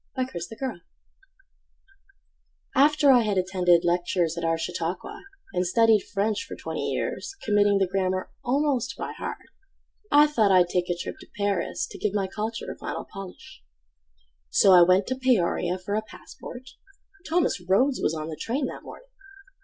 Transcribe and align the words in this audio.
Ida 0.17 0.31
Chicken 0.49 0.81
After 2.75 3.11
I 3.11 3.21
had 3.21 3.37
attended 3.37 3.85
lectures 3.85 4.35
At 4.35 4.43
our 4.43 4.57
Chautauqua, 4.57 5.21
and 5.53 5.67
studied 5.67 6.01
French 6.11 6.43
For 6.43 6.55
twenty 6.55 6.89
years, 6.89 7.35
committing 7.43 7.77
the 7.77 7.85
grammar 7.85 8.31
Almost 8.43 8.95
by 8.97 9.13
heart, 9.13 9.45
I 10.11 10.25
thought 10.25 10.51
I'd 10.51 10.69
take 10.69 10.89
a 10.89 10.97
trip 10.97 11.17
to 11.19 11.27
Paris 11.37 11.85
To 11.85 11.99
give 11.99 12.15
my 12.15 12.25
culture 12.25 12.71
a 12.71 12.77
final 12.79 13.05
polish. 13.13 13.61
So 14.49 14.71
I 14.71 14.81
went 14.81 15.05
to 15.05 15.15
Peoria 15.15 15.77
for 15.77 15.93
a 15.93 16.01
passport— 16.01 16.71
(Thomas 17.29 17.61
Rhodes 17.61 17.99
was 18.01 18.15
on 18.15 18.27
the 18.29 18.35
train 18.35 18.65
that 18.65 18.81
morning.) 18.81 19.05